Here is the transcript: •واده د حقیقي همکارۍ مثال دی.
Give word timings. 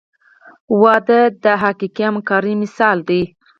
•واده 0.81 1.21
د 1.43 1.45
حقیقي 1.63 2.03
همکارۍ 2.09 2.53
مثال 2.63 2.97
دی. 3.09 3.21